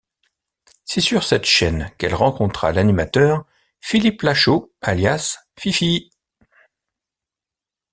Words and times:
C'est 0.83 0.99
sur 0.99 1.21
cette 1.23 1.45
chaine 1.45 1.91
qu'elle 1.99 2.15
rencontra 2.15 2.71
l'animateur 2.71 3.45
Philippe 3.81 4.23
Lacheau, 4.23 4.73
alias 4.81 5.37
Fifi. 5.59 6.09